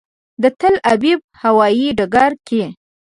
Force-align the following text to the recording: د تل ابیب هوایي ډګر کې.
د 0.41 0.43
تل 0.59 0.75
ابیب 0.93 1.19
هوایي 1.41 1.87
ډګر 1.97 2.31
کې. 2.47 2.63